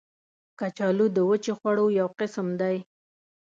[0.59, 2.77] کچالو د وچې خواړو یو قسم دی